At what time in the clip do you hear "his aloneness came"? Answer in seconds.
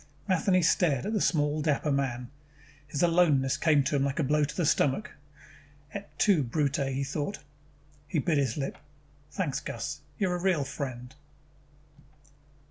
2.87-3.83